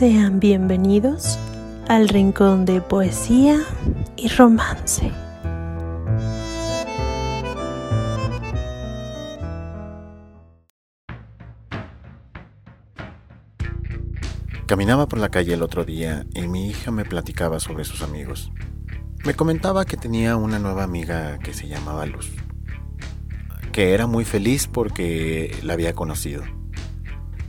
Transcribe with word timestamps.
Sean 0.00 0.40
bienvenidos 0.40 1.38
al 1.86 2.08
rincón 2.08 2.64
de 2.64 2.80
poesía 2.80 3.60
y 4.16 4.28
romance. 4.28 5.12
Caminaba 14.64 15.06
por 15.06 15.18
la 15.18 15.28
calle 15.28 15.52
el 15.52 15.62
otro 15.62 15.84
día 15.84 16.24
y 16.32 16.48
mi 16.48 16.70
hija 16.70 16.90
me 16.90 17.04
platicaba 17.04 17.60
sobre 17.60 17.84
sus 17.84 18.00
amigos. 18.00 18.50
Me 19.26 19.34
comentaba 19.34 19.84
que 19.84 19.98
tenía 19.98 20.36
una 20.36 20.58
nueva 20.58 20.82
amiga 20.82 21.38
que 21.40 21.52
se 21.52 21.68
llamaba 21.68 22.06
Luz, 22.06 22.32
que 23.70 23.92
era 23.92 24.06
muy 24.06 24.24
feliz 24.24 24.66
porque 24.66 25.54
la 25.62 25.74
había 25.74 25.92
conocido. 25.92 26.42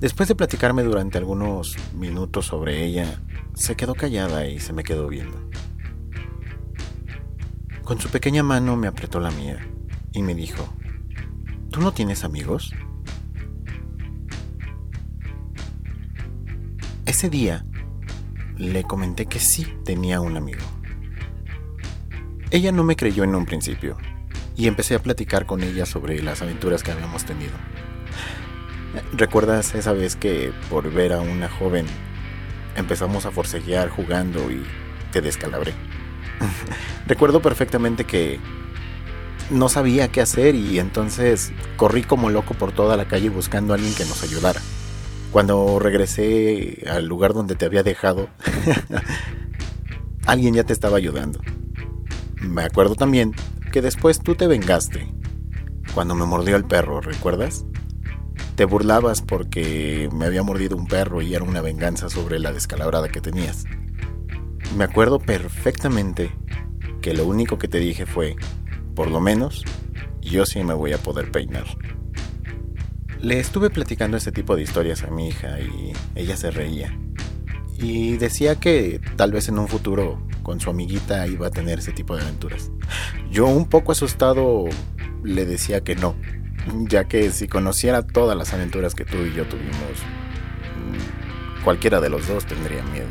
Después 0.00 0.30
de 0.30 0.34
platicarme 0.34 0.82
durante 0.82 1.18
algunos 1.18 1.76
minutos 1.94 2.46
sobre 2.46 2.86
ella, 2.86 3.20
se 3.52 3.76
quedó 3.76 3.94
callada 3.94 4.46
y 4.46 4.58
se 4.58 4.72
me 4.72 4.82
quedó 4.82 5.06
viendo. 5.08 5.50
Con 7.84 8.00
su 8.00 8.08
pequeña 8.08 8.42
mano 8.42 8.76
me 8.76 8.86
apretó 8.86 9.20
la 9.20 9.30
mía 9.30 9.58
y 10.12 10.22
me 10.22 10.34
dijo, 10.34 10.66
¿tú 11.70 11.82
no 11.82 11.92
tienes 11.92 12.24
amigos? 12.24 12.72
Ese 17.04 17.28
día 17.28 17.66
le 18.56 18.84
comenté 18.84 19.26
que 19.26 19.38
sí 19.38 19.66
tenía 19.84 20.22
un 20.22 20.38
amigo. 20.38 20.64
Ella 22.50 22.72
no 22.72 22.84
me 22.84 22.96
creyó 22.96 23.22
en 23.24 23.34
un 23.34 23.44
principio 23.44 23.98
y 24.56 24.66
empecé 24.66 24.94
a 24.94 25.02
platicar 25.02 25.44
con 25.44 25.62
ella 25.62 25.84
sobre 25.84 26.22
las 26.22 26.40
aventuras 26.40 26.82
que 26.82 26.90
habíamos 26.92 27.26
tenido. 27.26 27.52
¿Recuerdas 29.12 29.74
esa 29.74 29.92
vez 29.92 30.16
que 30.16 30.52
por 30.68 30.90
ver 30.92 31.12
a 31.12 31.20
una 31.20 31.48
joven 31.48 31.86
empezamos 32.76 33.26
a 33.26 33.30
forcejear 33.30 33.88
jugando 33.88 34.50
y 34.50 34.64
te 35.12 35.20
descalabré? 35.20 35.72
Recuerdo 37.06 37.40
perfectamente 37.40 38.04
que 38.04 38.40
no 39.50 39.68
sabía 39.68 40.08
qué 40.08 40.20
hacer 40.20 40.54
y 40.54 40.78
entonces 40.78 41.52
corrí 41.76 42.02
como 42.02 42.30
loco 42.30 42.54
por 42.54 42.72
toda 42.72 42.96
la 42.96 43.06
calle 43.06 43.28
buscando 43.28 43.72
a 43.72 43.76
alguien 43.76 43.94
que 43.94 44.04
nos 44.04 44.22
ayudara. 44.22 44.60
Cuando 45.32 45.78
regresé 45.78 46.84
al 46.90 47.06
lugar 47.06 47.34
donde 47.34 47.54
te 47.54 47.64
había 47.64 47.82
dejado, 47.82 48.28
alguien 50.26 50.54
ya 50.54 50.64
te 50.64 50.72
estaba 50.72 50.96
ayudando. 50.96 51.40
Me 52.40 52.62
acuerdo 52.62 52.96
también 52.96 53.34
que 53.70 53.82
después 53.82 54.20
tú 54.20 54.34
te 54.34 54.48
vengaste. 54.48 55.12
Cuando 55.94 56.14
me 56.14 56.24
mordió 56.24 56.56
el 56.56 56.64
perro, 56.64 57.00
¿recuerdas? 57.00 57.64
Te 58.60 58.66
burlabas 58.66 59.22
porque 59.22 60.10
me 60.12 60.26
había 60.26 60.42
mordido 60.42 60.76
un 60.76 60.86
perro 60.86 61.22
y 61.22 61.34
era 61.34 61.42
una 61.42 61.62
venganza 61.62 62.10
sobre 62.10 62.38
la 62.38 62.52
descalabrada 62.52 63.08
que 63.08 63.22
tenías. 63.22 63.64
Me 64.76 64.84
acuerdo 64.84 65.18
perfectamente 65.18 66.30
que 67.00 67.14
lo 67.14 67.24
único 67.24 67.56
que 67.56 67.68
te 67.68 67.78
dije 67.78 68.04
fue, 68.04 68.36
por 68.94 69.10
lo 69.10 69.18
menos, 69.18 69.64
yo 70.20 70.44
sí 70.44 70.62
me 70.62 70.74
voy 70.74 70.92
a 70.92 70.98
poder 70.98 71.30
peinar. 71.30 71.64
Le 73.18 73.40
estuve 73.40 73.70
platicando 73.70 74.18
este 74.18 74.30
tipo 74.30 74.54
de 74.54 74.62
historias 74.62 75.04
a 75.04 75.10
mi 75.10 75.28
hija 75.28 75.58
y 75.58 75.94
ella 76.14 76.36
se 76.36 76.50
reía. 76.50 76.94
Y 77.78 78.18
decía 78.18 78.56
que 78.56 79.00
tal 79.16 79.32
vez 79.32 79.48
en 79.48 79.58
un 79.58 79.68
futuro 79.68 80.22
con 80.42 80.60
su 80.60 80.68
amiguita 80.68 81.26
iba 81.26 81.46
a 81.46 81.50
tener 81.50 81.78
ese 81.78 81.92
tipo 81.92 82.14
de 82.14 82.24
aventuras. 82.24 82.70
Yo 83.30 83.46
un 83.46 83.64
poco 83.64 83.92
asustado 83.92 84.66
le 85.22 85.46
decía 85.46 85.80
que 85.82 85.96
no, 85.96 86.14
ya 86.88 87.04
que 87.04 87.30
si 87.30 87.48
conociera 87.48 88.02
todas 88.02 88.36
las 88.36 88.52
aventuras 88.52 88.94
que 88.94 89.04
tú 89.04 89.18
y 89.18 89.32
yo 89.32 89.46
tuvimos, 89.46 89.74
mm, 90.76 91.64
cualquiera 91.64 92.00
de 92.00 92.10
los 92.10 92.26
dos 92.28 92.44
tendría 92.46 92.82
miedo. 92.84 93.08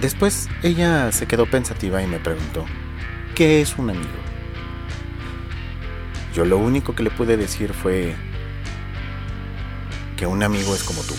Después 0.00 0.48
ella 0.62 1.10
se 1.10 1.26
quedó 1.26 1.46
pensativa 1.46 2.02
y 2.02 2.06
me 2.06 2.20
preguntó, 2.20 2.64
¿qué 3.34 3.60
es 3.60 3.76
un 3.78 3.90
amigo? 3.90 4.08
Yo 6.34 6.44
lo 6.44 6.58
único 6.58 6.94
que 6.94 7.02
le 7.02 7.10
pude 7.10 7.36
decir 7.36 7.72
fue 7.72 8.14
que 10.16 10.26
un 10.26 10.42
amigo 10.42 10.74
es 10.74 10.84
como 10.84 11.02
tú. 11.02 11.14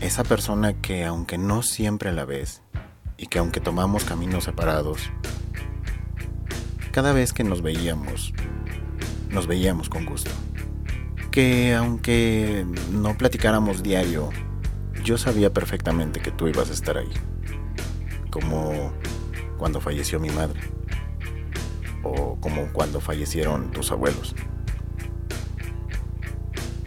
Esa 0.00 0.24
persona 0.24 0.74
que 0.74 1.04
aunque 1.04 1.38
no 1.38 1.62
siempre 1.62 2.12
la 2.12 2.26
ves 2.26 2.60
y 3.16 3.28
que 3.28 3.38
aunque 3.38 3.60
tomamos 3.60 4.04
caminos 4.04 4.44
separados, 4.44 5.10
cada 6.92 7.12
vez 7.12 7.32
que 7.32 7.44
nos 7.44 7.62
veíamos, 7.62 8.34
nos 9.30 9.46
veíamos 9.46 9.88
con 9.88 10.04
gusto. 10.04 10.30
Que 11.30 11.74
aunque 11.74 12.66
no 12.90 13.16
platicáramos 13.16 13.82
diario, 13.82 14.30
yo 15.04 15.16
sabía 15.16 15.52
perfectamente 15.52 16.20
que 16.20 16.32
tú 16.32 16.48
ibas 16.48 16.70
a 16.70 16.72
estar 16.72 16.98
ahí. 16.98 17.10
Como 18.30 18.92
cuando 19.58 19.80
falleció 19.80 20.18
mi 20.18 20.30
madre 20.30 20.60
o 22.02 22.36
como 22.40 22.72
cuando 22.72 23.00
fallecieron 23.00 23.70
tus 23.70 23.92
abuelos. 23.92 24.34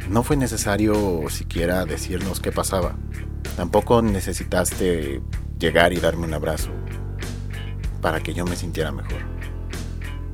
No 0.09 0.23
fue 0.23 0.35
necesario 0.35 1.23
siquiera 1.29 1.85
decirnos 1.85 2.39
qué 2.39 2.51
pasaba. 2.51 2.95
Tampoco 3.55 4.01
necesitaste 4.01 5.21
llegar 5.59 5.93
y 5.93 5.97
darme 5.97 6.25
un 6.25 6.33
abrazo 6.33 6.71
para 8.01 8.19
que 8.19 8.33
yo 8.33 8.45
me 8.45 8.55
sintiera 8.55 8.91
mejor. 8.91 9.19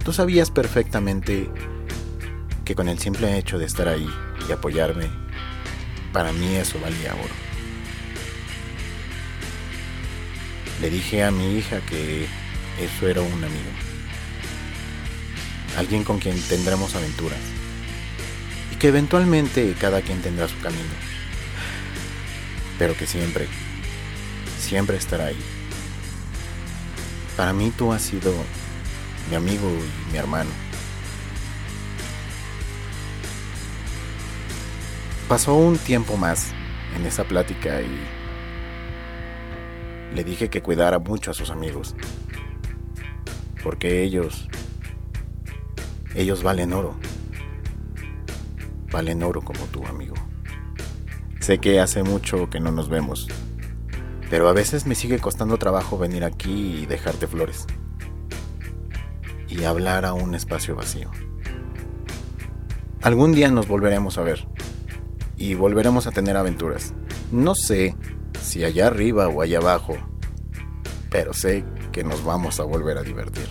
Tú 0.03 0.13
sabías 0.13 0.51
perfectamente 0.51 1.49
que 2.65 2.75
con 2.75 2.89
el 2.89 2.99
simple 2.99 3.37
hecho 3.37 3.59
de 3.59 3.65
estar 3.65 3.87
ahí 3.87 4.09
y 4.47 4.51
apoyarme, 4.51 5.09
para 6.13 6.31
mí 6.31 6.55
eso 6.55 6.79
valía 6.81 7.13
oro. 7.13 7.33
Le 10.81 10.89
dije 10.89 11.23
a 11.23 11.31
mi 11.31 11.57
hija 11.57 11.81
que 11.81 12.25
eso 12.79 13.07
era 13.07 13.21
un 13.21 13.43
amigo 13.43 13.89
alguien 15.79 16.03
con 16.03 16.19
quien 16.19 16.39
tendremos 16.41 16.95
aventuras. 16.95 17.39
Y 18.73 18.75
que 18.75 18.89
eventualmente 18.89 19.73
cada 19.79 20.01
quien 20.01 20.21
tendrá 20.21 20.47
su 20.47 20.59
camino. 20.59 20.83
Pero 22.77 22.95
que 22.95 23.07
siempre, 23.07 23.47
siempre 24.59 24.97
estará 24.97 25.27
ahí. 25.27 25.39
Para 27.38 27.53
mí 27.53 27.71
tú 27.75 27.93
has 27.93 28.01
sido 28.01 28.33
mi 29.29 29.35
amigo 29.35 29.69
y 29.69 30.12
mi 30.12 30.17
hermano. 30.17 30.50
Pasó 35.28 35.53
un 35.53 35.78
tiempo 35.78 36.17
más 36.17 36.51
en 36.95 37.06
esa 37.06 37.23
plática 37.23 37.81
y 37.81 38.00
le 40.16 40.23
dije 40.23 40.50
que 40.50 40.62
cuidara 40.62 40.97
mucho 40.97 41.29
a 41.29 41.35
sus 41.35 41.51
amigos, 41.51 41.95
porque 43.63 44.01
ellos 44.01 44.50
ellos 46.16 46.41
valen 46.41 46.73
oro. 46.73 46.95
Valen 48.91 49.22
oro 49.22 49.41
como 49.41 49.59
tú, 49.66 49.85
amigo. 49.85 50.16
Sé 51.39 51.59
que 51.59 51.79
hace 51.79 52.01
mucho 52.01 52.50
que 52.50 52.59
no 52.59 52.72
nos 52.72 52.89
vemos, 52.89 53.28
pero 54.31 54.50
a 54.50 54.53
veces 54.53 54.88
me 54.88 54.95
sigue 54.95 55.19
costando 55.19 55.57
trabajo 55.57 56.00
venir 56.00 56.23
aquí 56.23 56.79
y 56.81 56.85
dejarte 56.88 57.28
flores. 57.28 57.68
Y 59.49 59.63
hablar 59.63 60.05
a 60.05 60.13
un 60.13 60.35
espacio 60.35 60.75
vacío. 60.75 61.09
Algún 63.01 63.33
día 63.33 63.49
nos 63.49 63.67
volveremos 63.67 64.17
a 64.17 64.23
ver. 64.23 64.47
Y 65.37 65.53
volveremos 65.53 66.05
a 66.07 66.11
tener 66.11 66.37
aventuras. 66.37 66.93
No 67.31 67.55
sé 67.55 67.95
si 68.41 68.63
allá 68.63 68.88
arriba 68.88 69.27
o 69.27 69.41
allá 69.41 69.59
abajo, 69.59 69.95
pero 71.09 71.33
sé 71.33 71.63
que 71.91 72.03
nos 72.03 72.23
vamos 72.23 72.59
a 72.59 72.63
volver 72.63 72.97
a 72.97 73.03
divertir. 73.03 73.47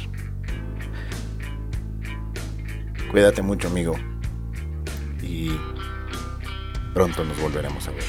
Cuídate 3.10 3.42
mucho, 3.42 3.68
amigo. 3.68 3.94
Y 5.22 5.50
pronto 6.92 7.24
nos 7.24 7.40
volveremos 7.40 7.88
a 7.88 7.90
ver. 7.92 8.04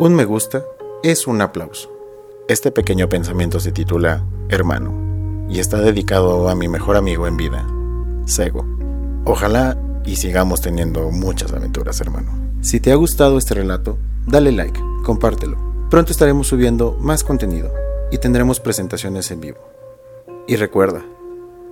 Un 0.00 0.14
me 0.14 0.24
gusta 0.24 0.64
es 1.02 1.26
un 1.26 1.40
aplauso. 1.40 1.90
Este 2.46 2.70
pequeño 2.70 3.08
pensamiento 3.08 3.58
se 3.58 3.72
titula 3.72 4.24
Hermano 4.48 5.48
y 5.50 5.58
está 5.58 5.80
dedicado 5.80 6.48
a 6.48 6.54
mi 6.54 6.68
mejor 6.68 6.96
amigo 6.96 7.26
en 7.26 7.36
vida, 7.36 7.66
Sego, 8.24 8.64
Ojalá 9.24 9.76
y 10.04 10.14
sigamos 10.14 10.60
teniendo 10.60 11.10
muchas 11.10 11.52
aventuras, 11.52 12.00
hermano. 12.00 12.30
Si 12.60 12.78
te 12.78 12.92
ha 12.92 12.94
gustado 12.94 13.38
este 13.38 13.54
relato, 13.54 13.98
dale 14.24 14.52
like, 14.52 14.80
compártelo. 15.04 15.58
Pronto 15.90 16.12
estaremos 16.12 16.46
subiendo 16.46 16.96
más 17.00 17.24
contenido 17.24 17.72
y 18.12 18.18
tendremos 18.18 18.60
presentaciones 18.60 19.32
en 19.32 19.40
vivo. 19.40 19.58
Y 20.46 20.54
recuerda, 20.54 21.02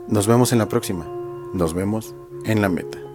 nos 0.08 0.26
vemos 0.26 0.52
en 0.52 0.58
la 0.58 0.68
próxima. 0.68 1.06
Nos 1.54 1.74
vemos 1.74 2.16
en 2.44 2.60
la 2.60 2.68
meta. 2.68 3.05